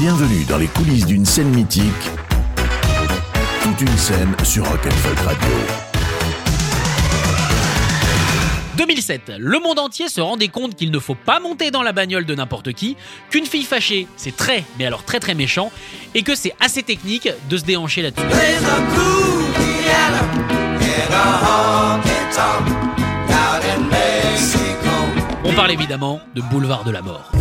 Bienvenue 0.00 0.44
dans 0.44 0.58
les 0.58 0.68
coulisses 0.68 1.06
d'une 1.06 1.26
scène 1.26 1.48
mythique. 1.48 1.82
Toute 3.64 3.80
une 3.80 3.98
scène 3.98 4.32
sur 4.44 4.64
Rock'n'Folk 4.64 5.18
Radio. 5.18 5.48
2007, 8.76 9.32
le 9.38 9.58
monde 9.58 9.80
entier 9.80 10.08
se 10.08 10.20
rendait 10.20 10.46
compte 10.46 10.76
qu'il 10.76 10.92
ne 10.92 11.00
faut 11.00 11.16
pas 11.16 11.40
monter 11.40 11.72
dans 11.72 11.82
la 11.82 11.90
bagnole 11.90 12.26
de 12.26 12.34
n'importe 12.36 12.74
qui, 12.74 12.96
qu'une 13.28 13.44
fille 13.44 13.64
fâchée, 13.64 14.06
c'est 14.16 14.36
très, 14.36 14.62
mais 14.78 14.86
alors 14.86 15.02
très 15.02 15.18
très 15.18 15.34
méchant, 15.34 15.72
et 16.14 16.22
que 16.22 16.36
c'est 16.36 16.54
assez 16.60 16.84
technique 16.84 17.28
de 17.50 17.56
se 17.56 17.64
déhancher 17.64 18.02
là-dessus. 18.02 18.24
On 25.42 25.52
parle 25.54 25.72
évidemment 25.72 26.20
de 26.36 26.40
Boulevard 26.42 26.84
de 26.84 26.92
la 26.92 27.02
Mort. 27.02 27.32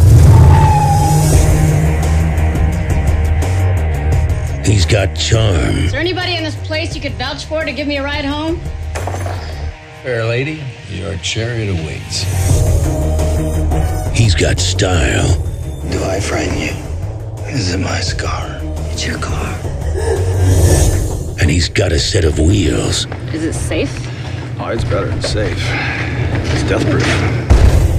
He's 4.68 4.86
got 4.86 5.16
charm. 5.16 5.78
Is 5.78 5.94
there 5.94 6.02
anybody 6.02 6.36
in 6.36 6.44
this 6.44 6.56
place 6.68 6.94
you 6.94 7.00
could 7.00 7.14
vouch 7.14 7.46
for 7.46 7.64
to 7.64 7.72
give 7.72 7.88
me 7.88 7.96
a 8.00 8.04
ride 8.04 8.26
home? 8.26 8.60
Fair 10.04 10.26
lady, 10.26 10.62
your 10.90 11.16
chariot 11.20 11.70
awaits. 11.70 12.24
He's 14.14 14.36
got 14.36 14.60
style. 14.60 15.42
Do 15.90 16.04
I 16.04 16.20
frighten 16.20 16.60
you? 16.60 16.74
Is 17.48 17.74
it 17.74 17.78
my 17.78 18.02
scar? 18.02 18.60
It's 18.92 19.08
your 19.08 19.20
car. 19.20 19.58
And 21.40 21.50
he's 21.50 21.70
got 21.70 21.94
a 21.94 22.00
set 22.00 22.26
of 22.26 22.38
wheels. 22.38 23.08
Is 23.34 23.46
it 23.46 23.54
safe? 23.54 23.96
Oh, 24.60 24.68
it's 24.68 24.84
better 24.84 25.08
than 25.08 25.22
safe. 25.22 25.64
It's 25.64 26.64
death 26.64 26.84
proof. 26.90 27.47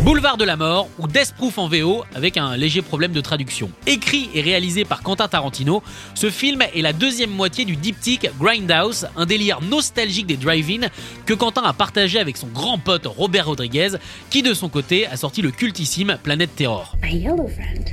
Boulevard 0.09 0.39
de 0.39 0.45
la 0.45 0.57
Mort 0.57 0.89
ou 0.99 1.07
Death 1.07 1.35
Proof 1.37 1.59
en 1.59 1.69
VO 1.69 2.03
avec 2.15 2.39
un 2.39 2.57
léger 2.57 2.81
problème 2.81 3.13
de 3.13 3.21
traduction. 3.21 3.71
Écrit 3.87 4.31
et 4.33 4.41
réalisé 4.41 4.87
par 4.87 5.03
Quentin 5.03 5.29
Tarantino, 5.29 5.83
ce 6.15 6.31
film 6.31 6.63
est 6.63 6.81
la 6.81 6.95
deuxième 6.95 7.29
moitié 7.29 7.67
du 7.67 7.77
diptyque 7.77 8.31
Grindhouse, 8.41 9.07
un 9.17 9.27
délire 9.27 9.61
nostalgique 9.61 10.27
des 10.27 10.39
drive-in 10.39 10.89
que 11.27 11.35
Quentin 11.35 11.61
a 11.63 11.75
partagé 11.75 12.19
avec 12.19 12.39
son 12.39 12.47
grand 12.47 12.79
pote 12.79 13.05
Robert 13.05 13.49
Rodriguez, 13.49 13.99
qui 14.31 14.43
de 14.43 14.55
son 14.55 14.71
côté 14.71 15.07
a 15.07 15.19
sorti 15.19 15.43
le 15.43 15.51
cultissime 15.51 16.17
Planète 16.23 16.57
Terror. 16.57 16.97
My 17.03 17.15
yellow 17.15 17.47
friend. 17.47 17.91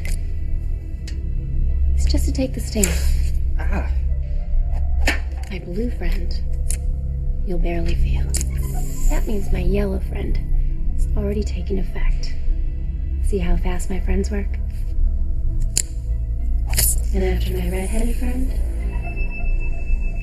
It's 1.97 2.09
just 2.09 2.27
to 2.27 2.31
take 2.31 2.53
the 2.53 2.61
sting. 2.61 2.87
Ah. 3.59 3.87
My 5.51 5.59
blue 5.59 5.89
friend. 5.89 6.33
You'll 7.45 7.59
barely 7.59 7.95
feel. 7.95 8.23
That 9.09 9.27
means 9.27 9.51
my 9.51 9.59
yellow 9.59 9.99
friend 9.99 10.54
already 11.17 11.41
effect. 11.41 12.33
See 13.23 13.39
how 13.39 13.57
fast 13.57 13.89
my 13.89 13.99
friends 13.99 14.29
work? 14.29 14.59
And 17.13 17.23
after 17.23 17.51
my 17.53 17.69
red-headed 17.69 18.15
friend, 18.17 18.51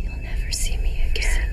you'll 0.02 0.22
never 0.22 0.52
see 0.52 0.77
me 0.78 0.90
again. 1.11 1.48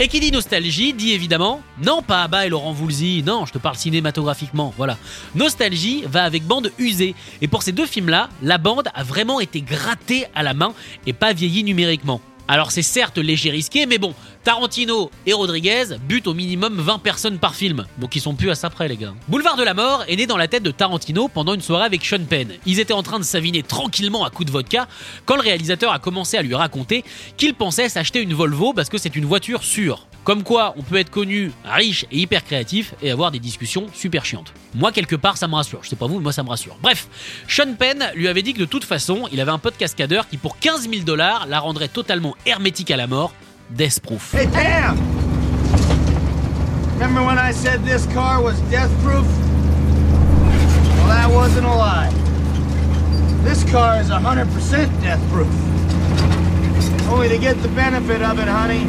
Et 0.00 0.06
qui 0.06 0.20
dit 0.20 0.30
nostalgie 0.30 0.92
dit 0.92 1.12
évidemment 1.12 1.60
non 1.82 2.02
pas 2.02 2.22
Abba 2.22 2.46
et 2.46 2.48
Laurent 2.48 2.72
Voulzy, 2.72 3.22
non, 3.26 3.46
je 3.46 3.52
te 3.52 3.58
parle 3.58 3.76
cinématographiquement, 3.76 4.72
voilà. 4.76 4.96
Nostalgie 5.34 6.04
va 6.06 6.24
avec 6.24 6.44
bande 6.44 6.70
usée. 6.78 7.14
Et 7.40 7.48
pour 7.48 7.62
ces 7.62 7.72
deux 7.72 7.86
films-là, 7.86 8.28
la 8.42 8.58
bande 8.58 8.88
a 8.94 9.02
vraiment 9.02 9.40
été 9.40 9.60
grattée 9.62 10.26
à 10.34 10.42
la 10.42 10.54
main 10.54 10.74
et 11.06 11.12
pas 11.12 11.32
vieillie 11.32 11.64
numériquement. 11.64 12.20
Alors 12.46 12.70
c'est 12.70 12.82
certes 12.82 13.18
léger 13.18 13.50
risqué, 13.50 13.86
mais 13.86 13.98
bon, 13.98 14.14
Tarantino 14.48 15.10
et 15.26 15.34
Rodriguez 15.34 15.98
butent 16.08 16.26
au 16.26 16.32
minimum 16.32 16.80
20 16.80 17.00
personnes 17.00 17.38
par 17.38 17.54
film, 17.54 17.84
donc 17.98 18.16
ils 18.16 18.22
sont 18.22 18.34
plus 18.34 18.48
à 18.48 18.54
ça 18.54 18.70
près 18.70 18.88
les 18.88 18.96
gars. 18.96 19.12
Boulevard 19.28 19.56
de 19.56 19.62
la 19.62 19.74
mort 19.74 20.04
est 20.08 20.16
né 20.16 20.26
dans 20.26 20.38
la 20.38 20.48
tête 20.48 20.62
de 20.62 20.70
Tarantino 20.70 21.28
pendant 21.28 21.52
une 21.52 21.60
soirée 21.60 21.84
avec 21.84 22.02
Sean 22.02 22.24
Penn. 22.24 22.54
Ils 22.64 22.80
étaient 22.80 22.94
en 22.94 23.02
train 23.02 23.18
de 23.18 23.24
s'aviner 23.24 23.62
tranquillement 23.62 24.24
à 24.24 24.30
coups 24.30 24.46
de 24.46 24.50
vodka 24.50 24.88
quand 25.26 25.36
le 25.36 25.42
réalisateur 25.42 25.92
a 25.92 25.98
commencé 25.98 26.38
à 26.38 26.42
lui 26.42 26.54
raconter 26.54 27.04
qu'il 27.36 27.52
pensait 27.52 27.90
s'acheter 27.90 28.22
une 28.22 28.32
Volvo 28.32 28.72
parce 28.72 28.88
que 28.88 28.96
c'est 28.96 29.16
une 29.16 29.26
voiture 29.26 29.62
sûre. 29.62 30.06
Comme 30.24 30.42
quoi, 30.42 30.72
on 30.78 30.82
peut 30.82 30.96
être 30.96 31.10
connu, 31.10 31.52
riche 31.66 32.06
et 32.10 32.16
hyper 32.16 32.42
créatif 32.42 32.94
et 33.02 33.10
avoir 33.10 33.30
des 33.30 33.40
discussions 33.40 33.88
super 33.92 34.24
chiantes. 34.24 34.54
Moi, 34.74 34.92
quelque 34.92 35.16
part, 35.16 35.36
ça 35.36 35.46
me 35.46 35.56
rassure. 35.56 35.80
Je 35.82 35.90
sais 35.90 35.96
pas 35.96 36.06
vous, 36.06 36.16
mais 36.16 36.22
moi, 36.22 36.32
ça 36.32 36.42
me 36.42 36.48
rassure. 36.48 36.78
Bref, 36.80 37.08
Sean 37.48 37.74
Penn 37.78 38.10
lui 38.14 38.28
avait 38.28 38.42
dit 38.42 38.54
que 38.54 38.60
de 38.60 38.64
toute 38.64 38.84
façon, 38.84 39.28
il 39.30 39.42
avait 39.42 39.50
un 39.50 39.58
pote 39.58 39.76
cascadeur 39.76 40.26
qui, 40.26 40.38
pour 40.38 40.58
15 40.58 40.88
000 40.88 41.02
dollars, 41.02 41.46
la 41.46 41.60
rendrait 41.60 41.88
totalement 41.88 42.34
hermétique 42.46 42.90
à 42.90 42.96
la 42.96 43.06
mort. 43.06 43.34
Death 43.74 44.02
Proof. 44.02 44.32
Hey, 44.32 44.46
Tam! 44.46 44.96
Remember 46.94 47.22
when 47.22 47.38
I 47.38 47.52
said 47.52 47.84
this 47.84 48.06
car 48.06 48.42
was 48.42 48.58
death 48.70 48.90
proof? 49.02 49.26
Well, 50.96 51.08
that 51.08 51.30
wasn't 51.30 51.66
a 51.66 51.70
lie. 51.70 52.10
This 53.44 53.70
car 53.70 54.00
is 54.00 54.08
100% 54.08 55.02
death 55.02 55.20
proof. 55.30 55.52
Only 57.10 57.28
to 57.28 57.38
get 57.38 57.60
the 57.62 57.68
benefit 57.68 58.22
of 58.22 58.38
it, 58.38 58.48
honey, 58.48 58.80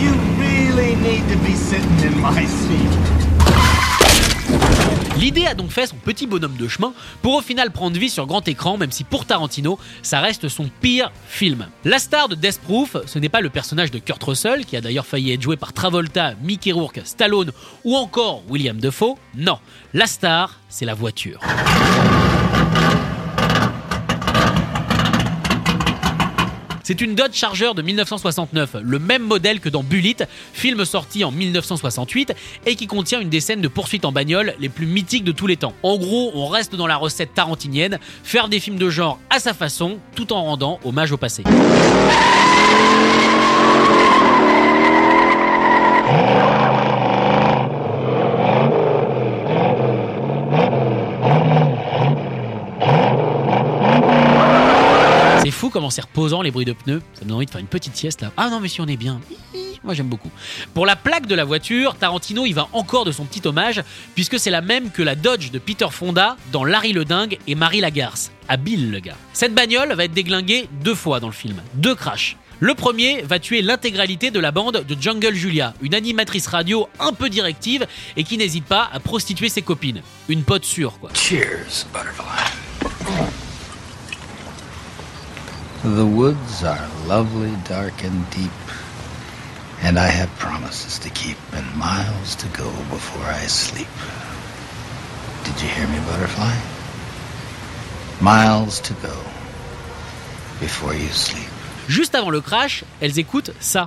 you 0.00 0.12
really 0.38 0.94
need 0.96 1.26
to 1.30 1.36
be 1.38 1.54
sitting 1.54 1.98
in 2.00 2.20
my 2.20 2.44
seat. 2.44 3.19
L'idée 5.20 5.44
a 5.44 5.54
donc 5.54 5.70
fait 5.70 5.86
son 5.86 5.96
petit 5.96 6.26
bonhomme 6.26 6.56
de 6.56 6.66
chemin 6.66 6.94
pour 7.20 7.34
au 7.34 7.42
final 7.42 7.70
prendre 7.70 7.98
vie 7.98 8.08
sur 8.08 8.26
grand 8.26 8.48
écran, 8.48 8.78
même 8.78 8.90
si 8.90 9.04
pour 9.04 9.26
Tarantino, 9.26 9.78
ça 10.00 10.20
reste 10.20 10.48
son 10.48 10.70
pire 10.80 11.12
film. 11.28 11.66
La 11.84 11.98
star 11.98 12.26
de 12.30 12.34
Death 12.34 12.58
Proof, 12.60 12.96
ce 13.04 13.18
n'est 13.18 13.28
pas 13.28 13.42
le 13.42 13.50
personnage 13.50 13.90
de 13.90 13.98
Kurt 13.98 14.22
Russell, 14.22 14.64
qui 14.64 14.78
a 14.78 14.80
d'ailleurs 14.80 15.04
failli 15.04 15.32
être 15.32 15.42
joué 15.42 15.58
par 15.58 15.74
Travolta, 15.74 16.32
Mickey 16.42 16.72
Rourke, 16.72 17.02
Stallone 17.04 17.52
ou 17.84 17.96
encore 17.96 18.42
William 18.48 18.80
Defoe. 18.80 19.16
Non, 19.36 19.58
la 19.92 20.06
star, 20.06 20.58
c'est 20.70 20.86
la 20.86 20.94
voiture. 20.94 21.40
C'est 26.90 27.02
une 27.02 27.14
Dodge 27.14 27.34
Charger 27.34 27.70
de 27.76 27.82
1969, 27.82 28.78
le 28.82 28.98
même 28.98 29.22
modèle 29.22 29.60
que 29.60 29.68
dans 29.68 29.84
Bullet, 29.84 30.16
film 30.52 30.84
sorti 30.84 31.22
en 31.22 31.30
1968 31.30 32.32
et 32.66 32.74
qui 32.74 32.88
contient 32.88 33.20
une 33.20 33.28
des 33.28 33.38
scènes 33.38 33.60
de 33.60 33.68
poursuite 33.68 34.04
en 34.04 34.10
bagnole 34.10 34.56
les 34.58 34.68
plus 34.68 34.86
mythiques 34.86 35.22
de 35.22 35.30
tous 35.30 35.46
les 35.46 35.56
temps. 35.56 35.72
En 35.84 35.98
gros, 35.98 36.32
on 36.34 36.48
reste 36.48 36.74
dans 36.74 36.88
la 36.88 36.96
recette 36.96 37.32
tarantinienne, 37.32 38.00
faire 38.24 38.48
des 38.48 38.58
films 38.58 38.76
de 38.76 38.90
genre 38.90 39.20
à 39.30 39.38
sa 39.38 39.54
façon 39.54 39.98
tout 40.16 40.32
en 40.32 40.42
rendant 40.42 40.80
hommage 40.84 41.12
au 41.12 41.16
passé. 41.16 41.44
C'est 55.88 56.02
reposant 56.02 56.42
les 56.42 56.50
bruits 56.50 56.66
de 56.66 56.74
pneus. 56.74 57.00
Ça 57.14 57.22
me 57.22 57.28
donne 57.28 57.36
envie 57.36 57.46
de 57.46 57.50
faire 57.50 57.60
une 57.60 57.66
petite 57.66 57.96
sieste 57.96 58.20
là. 58.20 58.32
Ah 58.36 58.50
non, 58.50 58.60
mais 58.60 58.68
si 58.68 58.82
on 58.82 58.86
est 58.86 58.98
bien. 58.98 59.20
Moi 59.82 59.94
j'aime 59.94 60.08
beaucoup. 60.08 60.30
Pour 60.74 60.84
la 60.84 60.96
plaque 60.96 61.26
de 61.26 61.34
la 61.34 61.44
voiture, 61.44 61.94
Tarantino 61.94 62.44
il 62.44 62.52
va 62.52 62.68
encore 62.72 63.06
de 63.06 63.12
son 63.12 63.24
petit 63.24 63.46
hommage, 63.46 63.82
puisque 64.14 64.38
c'est 64.38 64.50
la 64.50 64.60
même 64.60 64.90
que 64.90 65.02
la 65.02 65.14
Dodge 65.14 65.50
de 65.50 65.58
Peter 65.58 65.86
Fonda 65.90 66.36
dans 66.52 66.64
Larry 66.64 66.92
le 66.92 67.06
Dingue 67.06 67.38
et 67.46 67.54
Marie 67.54 67.80
Lagarce. 67.80 68.30
Habile 68.48 68.90
le 68.90 69.00
gars. 69.00 69.16
Cette 69.32 69.54
bagnole 69.54 69.92
va 69.94 70.04
être 70.04 70.12
déglinguée 70.12 70.68
deux 70.82 70.94
fois 70.94 71.20
dans 71.20 71.28
le 71.28 71.32
film. 71.32 71.62
Deux 71.74 71.94
crashs. 71.94 72.36
Le 72.62 72.74
premier 72.74 73.22
va 73.22 73.38
tuer 73.38 73.62
l'intégralité 73.62 74.30
de 74.30 74.38
la 74.38 74.50
bande 74.50 74.84
de 74.86 74.96
Jungle 75.00 75.32
Julia, 75.32 75.72
une 75.80 75.94
animatrice 75.94 76.46
radio 76.46 76.88
un 76.98 77.14
peu 77.14 77.30
directive 77.30 77.86
et 78.18 78.24
qui 78.24 78.36
n'hésite 78.36 78.66
pas 78.66 78.86
à 78.92 79.00
prostituer 79.00 79.48
ses 79.48 79.62
copines. 79.62 80.02
Une 80.28 80.42
pote 80.42 80.66
sûre 80.66 80.98
quoi. 81.00 81.08
Cheers, 81.14 81.86
butterfly. 81.90 83.39
The 85.82 86.04
woods 86.04 86.62
are 86.62 86.88
lovely, 87.06 87.56
dark, 87.64 88.04
and 88.04 88.28
deep, 88.28 88.52
and 89.80 89.98
I 89.98 90.08
have 90.08 90.28
promises 90.38 90.98
to 90.98 91.08
keep 91.08 91.38
and 91.54 91.64
miles 91.74 92.36
to 92.36 92.46
go 92.48 92.70
before 92.90 93.24
I 93.24 93.46
sleep. 93.46 93.88
Did 95.42 95.58
you 95.62 95.68
hear 95.68 95.88
me, 95.88 95.98
butterfly? 96.00 96.54
Miles 98.20 98.80
to 98.80 98.92
go 99.00 99.16
before 100.60 100.92
you 100.92 101.08
sleep. 101.08 101.48
Juste 101.88 102.14
avant 102.14 102.30
le 102.30 102.42
crash, 102.42 102.84
elles 103.00 103.18
écoutent 103.18 103.52
ça. 103.58 103.86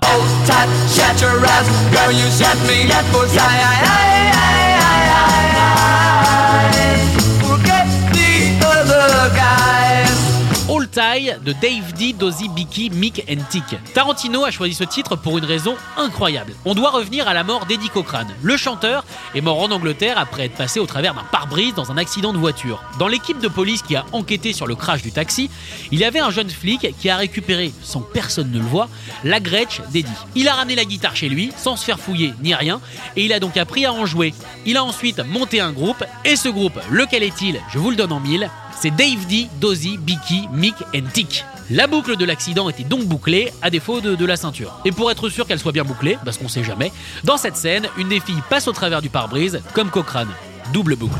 Die 10.93 11.31
de 11.43 11.53
Dave 11.53 11.93
D, 11.97 12.13
Dozy, 12.13 12.49
Bicky, 12.49 12.91
Mick 12.91 13.25
and 13.27 13.41
Tick. 13.49 13.63
Tarantino 13.95 14.45
a 14.45 14.51
choisi 14.51 14.75
ce 14.75 14.83
titre 14.83 15.15
pour 15.15 15.39
une 15.39 15.45
raison 15.45 15.75
incroyable. 15.97 16.53
On 16.65 16.75
doit 16.75 16.91
revenir 16.91 17.27
à 17.27 17.33
la 17.33 17.43
mort 17.43 17.65
d'Eddie 17.65 17.89
Cochran. 17.89 18.27
Le 18.43 18.57
chanteur 18.57 19.03
est 19.33 19.41
mort 19.41 19.59
en 19.59 19.71
Angleterre 19.71 20.19
après 20.19 20.45
être 20.45 20.55
passé 20.55 20.79
au 20.79 20.85
travers 20.85 21.15
d'un 21.15 21.23
pare-brise 21.23 21.73
dans 21.73 21.91
un 21.91 21.97
accident 21.97 22.31
de 22.31 22.37
voiture. 22.37 22.83
Dans 22.99 23.07
l'équipe 23.07 23.39
de 23.39 23.47
police 23.47 23.81
qui 23.81 23.95
a 23.95 24.05
enquêté 24.11 24.53
sur 24.53 24.67
le 24.67 24.75
crash 24.75 25.01
du 25.01 25.11
taxi, 25.11 25.49
il 25.91 25.97
y 25.97 26.05
avait 26.05 26.19
un 26.19 26.29
jeune 26.29 26.49
flic 26.49 26.95
qui 26.99 27.09
a 27.09 27.17
récupéré, 27.17 27.73
sans 27.81 28.01
personne 28.01 28.51
ne 28.51 28.59
le 28.59 28.65
voit, 28.65 28.87
la 29.23 29.39
Gretsch 29.39 29.81
d'Eddie. 29.91 30.11
Il 30.35 30.47
a 30.47 30.53
ramené 30.53 30.75
la 30.75 30.85
guitare 30.85 31.15
chez 31.15 31.29
lui, 31.29 31.51
sans 31.57 31.75
se 31.75 31.85
faire 31.85 31.99
fouiller 31.99 32.33
ni 32.43 32.53
rien, 32.53 32.79
et 33.15 33.25
il 33.25 33.33
a 33.33 33.39
donc 33.39 33.57
appris 33.57 33.85
à 33.85 33.93
en 33.93 34.05
jouer. 34.05 34.33
Il 34.67 34.77
a 34.77 34.83
ensuite 34.83 35.25
monté 35.25 35.59
un 35.59 35.71
groupe, 35.71 36.03
et 36.23 36.35
ce 36.35 36.49
groupe, 36.49 36.79
lequel 36.91 37.23
est-il? 37.23 37.59
Je 37.73 37.79
vous 37.79 37.89
le 37.89 37.95
donne 37.95 38.11
en 38.11 38.19
mille. 38.19 38.49
C'est 38.79 38.91
Dave 38.91 39.25
D, 39.27 39.47
Dozy, 39.59 39.97
Bicky, 39.97 40.47
Mick 40.51 40.75
and 40.95 41.09
Tick. 41.13 41.45
La 41.69 41.87
boucle 41.87 42.17
de 42.17 42.25
l'accident 42.25 42.69
était 42.69 42.83
donc 42.83 43.05
bouclée, 43.05 43.51
à 43.61 43.69
défaut 43.69 44.01
de 44.01 44.25
la 44.25 44.35
ceinture. 44.35 44.79
Et 44.85 44.91
pour 44.91 45.09
être 45.09 45.29
sûr 45.29 45.47
qu'elle 45.47 45.59
soit 45.59 45.71
bien 45.71 45.83
bouclée, 45.83 46.17
parce 46.25 46.37
qu'on 46.37 46.49
sait 46.49 46.63
jamais, 46.63 46.91
dans 47.23 47.37
cette 47.37 47.55
scène, 47.55 47.87
une 47.97 48.09
des 48.09 48.19
filles 48.19 48.43
passe 48.49 48.67
au 48.67 48.73
travers 48.73 49.01
du 49.01 49.09
pare-brise, 49.09 49.61
comme 49.73 49.89
Cochrane. 49.89 50.29
Double 50.73 50.95
boucle. 50.95 51.19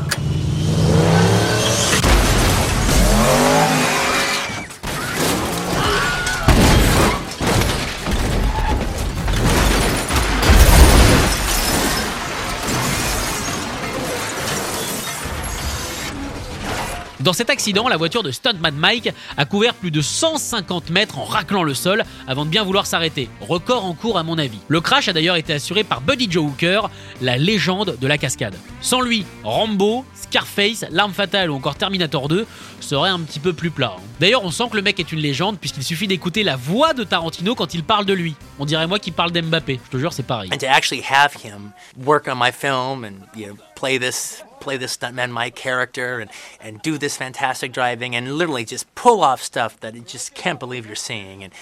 Dans 17.24 17.32
cet 17.32 17.48
accident, 17.48 17.88
la 17.88 17.96
voiture 17.96 18.22
de 18.22 18.30
Stuntman 18.30 18.74
Mike 18.74 19.08
a 19.38 19.46
couvert 19.46 19.72
plus 19.72 19.90
de 19.90 20.02
150 20.02 20.90
mètres 20.90 21.18
en 21.18 21.24
raclant 21.24 21.62
le 21.62 21.72
sol 21.72 22.04
avant 22.28 22.44
de 22.44 22.50
bien 22.50 22.62
vouloir 22.64 22.84
s'arrêter. 22.84 23.30
Record 23.40 23.86
en 23.86 23.94
cours 23.94 24.18
à 24.18 24.22
mon 24.22 24.36
avis. 24.36 24.58
Le 24.68 24.82
crash 24.82 25.08
a 25.08 25.14
d'ailleurs 25.14 25.36
été 25.36 25.54
assuré 25.54 25.84
par 25.84 26.02
Buddy 26.02 26.30
Joe 26.30 26.44
Hooker, 26.44 26.90
la 27.22 27.38
légende 27.38 27.96
de 27.98 28.06
la 28.06 28.18
cascade. 28.18 28.54
Sans 28.82 29.00
lui, 29.00 29.24
Rambo, 29.42 30.04
Scarface, 30.12 30.84
L'Arme 30.90 31.14
Fatale 31.14 31.50
ou 31.50 31.54
encore 31.54 31.76
Terminator 31.76 32.28
2 32.28 32.46
seraient 32.80 33.08
un 33.08 33.20
petit 33.20 33.40
peu 33.40 33.54
plus 33.54 33.70
plats. 33.70 33.96
hein. 33.96 34.02
D'ailleurs, 34.20 34.44
on 34.44 34.50
sent 34.50 34.64
que 34.70 34.76
le 34.76 34.82
mec 34.82 35.00
est 35.00 35.10
une 35.10 35.20
légende 35.20 35.58
puisqu'il 35.58 35.82
suffit 35.82 36.06
d'écouter 36.06 36.42
la 36.42 36.56
voix 36.56 36.92
de 36.92 37.04
Tarantino 37.04 37.54
quand 37.54 37.72
il 37.72 37.84
parle 37.84 38.04
de 38.04 38.12
lui. 38.12 38.34
On 38.58 38.66
dirait 38.66 38.86
moi 38.86 38.98
qui 38.98 39.12
parle 39.12 39.32
d'Mbappé. 39.32 39.80
Je 39.86 39.90
te 39.90 39.96
jure, 39.96 40.12
c'est 40.12 40.26
pareil. 40.26 40.50
to 40.50 40.66
actually 40.66 41.02
have 41.02 41.32
him 41.42 41.72
work 42.04 42.28
film 42.52 43.02
and 43.06 43.24
play 43.84 43.98
this 43.98 44.42
play 44.60 44.78
this 44.78 44.96
stuntman 44.96 45.30
Mike 45.30 45.54
character 45.54 46.18
and 46.18 46.30
and 46.58 46.80
do 46.80 46.96
this 46.96 47.18
fantastic 47.18 47.70
driving 47.70 48.16
and 48.16 48.38
literally 48.38 48.64
just 48.64 48.86
pull 48.94 49.22
off 49.22 49.42
stuff 49.42 49.78
that 49.80 49.94
you 49.94 50.00
just 50.00 50.32
can't 50.32 50.58
believe 50.58 50.86
you're 50.86 51.04
seeing 51.10 51.44
and 51.44 51.52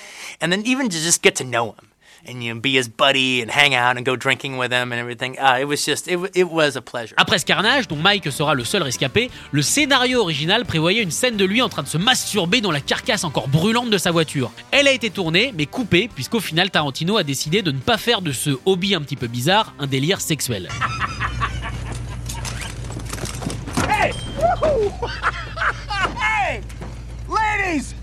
and 0.40 0.52
then 0.52 0.62
even 0.64 0.88
to 0.88 0.98
just 1.08 1.20
get 1.20 1.34
to 1.34 1.42
know 1.42 1.72
him 1.72 1.88
and 2.24 2.44
you 2.44 2.54
know, 2.54 2.60
be 2.60 2.74
his 2.74 2.88
buddy 2.88 3.42
and 3.42 3.50
hang 3.50 3.74
out 3.74 3.96
and 3.96 4.06
go 4.06 4.14
drinking 4.14 4.56
with 4.56 4.70
him 4.70 4.92
and 4.92 5.00
everything 5.00 5.36
uh, 5.40 5.58
it 5.60 5.64
was 5.64 5.84
just 5.84 6.06
it, 6.06 6.16
it 6.36 6.48
was 6.48 6.76
a 6.76 6.80
pleasure 6.80 7.16
Après 7.16 7.40
ce 7.40 7.44
carnage, 7.44 7.88
dont 7.88 7.96
Mike 7.96 8.30
sera 8.30 8.54
le 8.54 8.62
seul 8.62 8.84
rescapé, 8.84 9.28
le 9.50 9.62
scénario 9.62 10.20
original 10.20 10.64
prévoyait 10.64 11.02
une 11.02 11.10
scène 11.10 11.36
de 11.36 11.44
lui 11.44 11.60
en 11.60 11.68
train 11.68 11.82
de 11.82 11.88
se 11.88 11.98
masturber 11.98 12.60
dans 12.60 12.70
la 12.70 12.80
carcasse 12.80 13.24
encore 13.24 13.48
brûlante 13.48 13.90
de 13.90 13.98
sa 13.98 14.12
voiture. 14.12 14.52
Elle 14.70 14.86
a 14.86 14.92
été 14.92 15.10
tournée, 15.10 15.52
mais 15.56 15.66
coupée, 15.66 16.08
puisqu'au 16.14 16.38
final 16.38 16.70
Tarantino 16.70 17.16
a 17.16 17.24
décidé 17.24 17.62
de 17.62 17.72
ne 17.72 17.80
pas 17.80 17.98
faire 17.98 18.22
de 18.22 18.30
ce 18.30 18.50
hobby 18.64 18.94
un 18.94 19.00
petit 19.00 19.16
peu 19.16 19.26
bizarre 19.26 19.74
un 19.80 19.88
délire 19.88 20.20
sexuel. 20.20 20.68
Hey! 26.18 26.60
Ladies! 27.28 27.94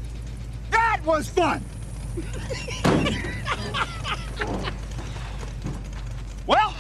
That 0.72 1.00
was 1.06 1.28
fun! 1.28 1.62
well, 6.48 6.74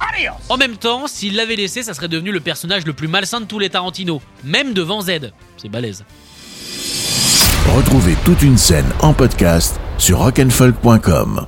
adios! 0.00 0.34
En 0.48 0.56
même 0.56 0.76
temps, 0.76 1.06
s'il 1.06 1.36
l'avait 1.36 1.56
laissé, 1.56 1.82
ça 1.82 1.94
serait 1.94 2.08
devenu 2.08 2.32
le 2.32 2.40
personnage 2.40 2.84
le 2.84 2.92
plus 2.92 3.08
malsain 3.08 3.40
de 3.40 3.46
tous 3.46 3.58
les 3.58 3.70
Tarantino, 3.70 4.20
même 4.44 4.72
devant 4.72 5.00
Z. 5.00 5.32
C'est 5.56 5.68
balèze. 5.68 6.04
Retrouvez 7.76 8.16
toute 8.24 8.42
une 8.42 8.58
scène 8.58 8.86
en 9.00 9.12
podcast 9.12 9.80
sur 9.98 10.18
rock'n'folk.com. 10.18 11.46